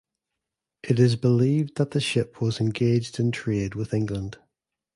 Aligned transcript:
It 0.81 0.99
is 0.99 1.15
believed 1.15 1.75
that 1.77 1.91
the 1.91 2.01
ship 2.01 2.41
was 2.41 2.59
engaged 2.59 3.19
in 3.19 3.29
trade 3.31 3.75
with 3.75 3.93
England. 3.93 4.39